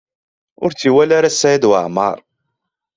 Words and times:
Ur 0.63 0.71
tt-iwala 0.71 1.13
ara 1.17 1.29
Saɛid 1.31 1.63
Waɛmaṛ. 1.69 2.17